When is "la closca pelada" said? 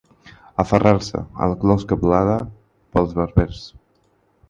1.53-2.41